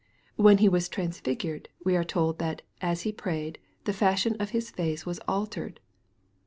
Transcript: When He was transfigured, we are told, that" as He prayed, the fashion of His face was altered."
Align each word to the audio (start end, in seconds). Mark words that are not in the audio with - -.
When 0.35 0.57
He 0.57 0.67
was 0.67 0.89
transfigured, 0.89 1.69
we 1.85 1.95
are 1.95 2.03
told, 2.03 2.39
that" 2.39 2.63
as 2.91 3.01
He 3.03 3.11
prayed, 3.11 3.59
the 3.83 3.93
fashion 3.93 4.35
of 4.39 4.49
His 4.49 4.71
face 4.71 5.05
was 5.05 5.19
altered." 5.27 5.79